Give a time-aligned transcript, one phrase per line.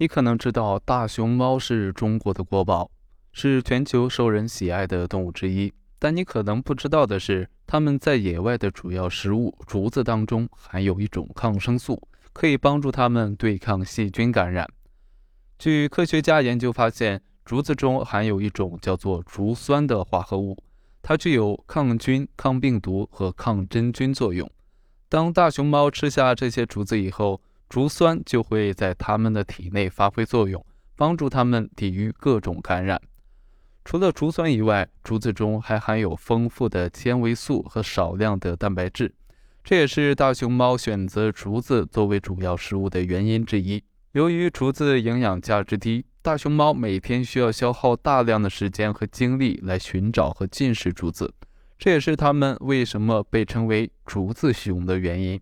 [0.00, 2.90] 你可能知道大熊猫是中国的国宝，
[3.34, 5.70] 是全球受人喜爱的动物之一。
[5.98, 12.00] 但你可能不知道的是，它们在野外的主要食物竹子当中含有一种抗生素，
[12.32, 14.66] 可以帮助它们对抗细菌感染。
[15.58, 20.56] 据科学家研究发现，竹子中含有一种叫做竹酸的化合物，
[21.02, 24.50] 它具有抗菌、抗病毒和抗真菌作用。
[25.10, 30.62] 当大熊猫吃下这些竹子以后，竹酸就会在它们的体内发挥作用，
[30.96, 33.00] 帮助它们抵御各种感染。
[33.84, 39.14] 除了竹酸以外，竹子中还含有丰富的纤维素和少量的蛋白质，
[39.62, 43.80] 这也是大熊猫选择竹子作为主要食物的原因之一。
[44.12, 51.32] 由于竹子营养价值低，大熊猫每天需要消耗大量的时间和精力来寻找和进食竹子，
[51.78, 55.40] 这也是它们为什么被称为“竹子熊”的原因。